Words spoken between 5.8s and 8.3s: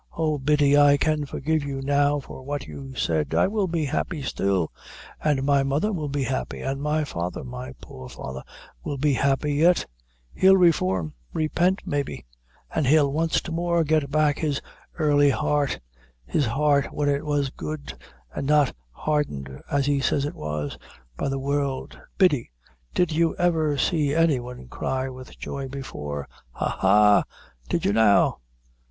will be happy an' my father, my poor